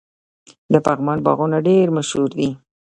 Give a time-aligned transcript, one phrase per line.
[0.73, 2.49] د پغمان باغونه ډیر مشهور دي.